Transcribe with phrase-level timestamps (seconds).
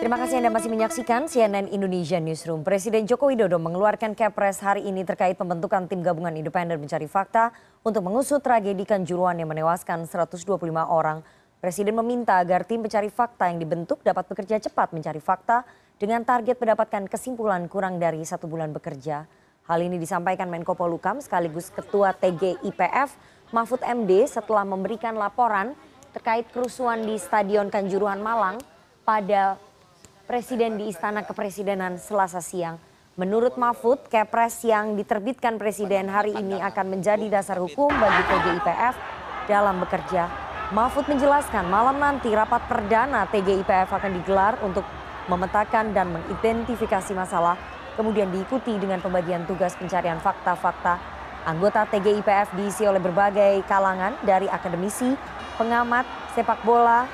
[0.00, 2.64] Terima kasih Anda masih menyaksikan CNN Indonesia Newsroom.
[2.64, 7.52] Presiden Joko Widodo mengeluarkan Kepres hari ini terkait pembentukan tim gabungan independen mencari fakta
[7.84, 10.56] untuk mengusut tragedi Kanjuruhan yang menewaskan 125
[10.88, 11.20] orang.
[11.60, 15.68] Presiden meminta agar tim pencari fakta yang dibentuk dapat bekerja cepat mencari fakta
[16.00, 19.28] dengan target mendapatkan kesimpulan kurang dari satu bulan bekerja.
[19.68, 23.20] Hal ini disampaikan Menko Polukam sekaligus Ketua TGIPF
[23.52, 25.76] Mahfud MD setelah memberikan laporan
[26.16, 28.69] terkait kerusuhan di Stadion Kanjuruhan Malang
[29.04, 29.56] pada
[30.30, 32.78] Presiden di Istana Kepresidenan Selasa siang.
[33.18, 38.94] Menurut Mahfud, Kepres yang diterbitkan Presiden hari ini akan menjadi dasar hukum bagi TGIPF
[39.50, 40.30] dalam bekerja.
[40.70, 44.86] Mahfud menjelaskan malam nanti rapat perdana TGIPF akan digelar untuk
[45.26, 47.58] memetakan dan mengidentifikasi masalah,
[47.98, 50.96] kemudian diikuti dengan pembagian tugas pencarian fakta-fakta.
[51.42, 55.18] Anggota TGIPF diisi oleh berbagai kalangan dari akademisi,
[55.58, 56.06] pengamat,
[56.38, 57.04] sepak bola,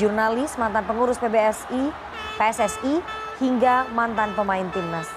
[0.00, 1.92] jurnalis, mantan pengurus PBSI,
[2.40, 2.94] PSSI,
[3.42, 5.08] hingga mantan pemain timnas.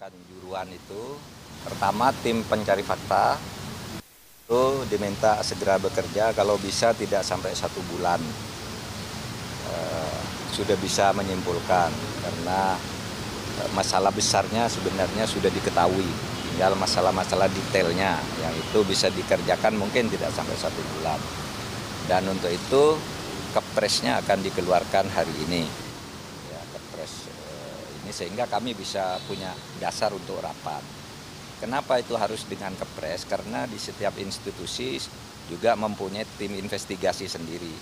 [0.00, 1.02] Kanjuruan itu
[1.64, 3.40] pertama tim pencari fakta
[4.44, 8.20] itu diminta segera bekerja kalau bisa tidak sampai satu bulan.
[9.72, 10.18] Eh,
[10.52, 11.90] sudah bisa menyimpulkan
[12.20, 12.76] karena
[13.64, 16.08] eh, masalah besarnya sebenarnya sudah diketahui.
[16.54, 21.18] Tinggal masalah-masalah detailnya yang itu bisa dikerjakan mungkin tidak sampai satu bulan
[22.04, 22.84] dan untuk itu
[23.56, 25.64] kepresnya akan dikeluarkan hari ini.
[26.52, 30.82] Ya kepres eh, ini sehingga kami bisa punya dasar untuk rapat.
[31.62, 33.24] Kenapa itu harus dengan kepres?
[33.24, 35.00] Karena di setiap institusi
[35.48, 37.72] juga mempunyai tim investigasi sendiri.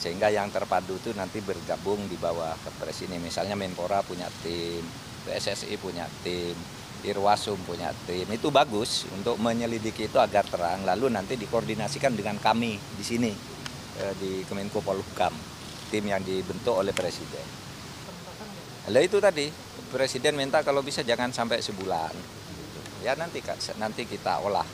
[0.00, 3.20] Sehingga yang terpadu itu nanti bergabung di bawah kepres ini.
[3.20, 4.84] Misalnya Menpora punya tim
[5.24, 6.56] PSSI punya tim
[7.04, 12.76] Irwasum punya tim itu bagus untuk menyelidiki itu agar terang lalu nanti dikoordinasikan dengan kami
[12.76, 13.32] di sini
[14.00, 15.32] eh, di Kemenko Polhukam
[15.90, 17.46] tim yang dibentuk oleh Presiden.
[18.90, 19.50] Lah itu tadi
[19.90, 22.14] Presiden minta kalau bisa jangan sampai sebulan.
[23.02, 23.40] Ya nanti
[23.80, 24.66] nanti kita olah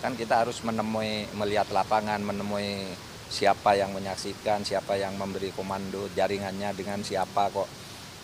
[0.00, 2.88] kan kita harus menemui melihat lapangan menemui
[3.30, 7.68] siapa yang menyaksikan siapa yang memberi komando jaringannya dengan siapa kok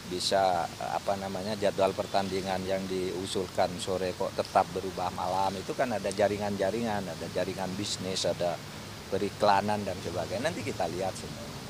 [0.07, 6.11] bisa apa namanya jadwal pertandingan yang diusulkan sore kok tetap berubah malam itu kan ada
[6.15, 8.55] jaringan-jaringan, ada jaringan bisnis, ada
[9.11, 10.51] periklanan dan sebagainya.
[10.51, 11.66] Nanti kita lihat semua.